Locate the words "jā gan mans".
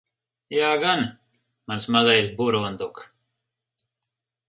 0.55-1.87